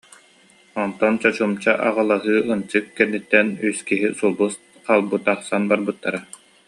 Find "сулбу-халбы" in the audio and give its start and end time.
4.17-5.17